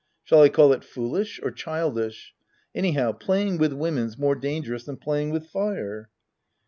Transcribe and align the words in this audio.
Shall 0.23 0.41
I 0.41 0.49
call 0.49 0.73
it 0.73 0.83
foolish? 0.83 1.39
Or 1.43 1.51
childish? 1.51 2.33
Any 2.73 2.93
how, 2.93 3.13
playing 3.13 3.59
with 3.59 3.71
women's 3.71 4.17
more 4.17 4.33
dangerous 4.33 4.83
than 4.85 4.97
playing 4.97 5.29
with 5.29 5.45
fire 5.45 6.09